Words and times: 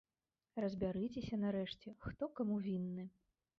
Разбярыцеся 0.63 1.39
нарэшце, 1.43 1.95
хто 2.07 2.33
каму 2.41 2.61
вінны! 2.67 3.09